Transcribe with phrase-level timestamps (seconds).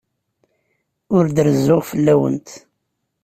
[1.15, 2.37] Ur d-rezzuɣ fell-awen.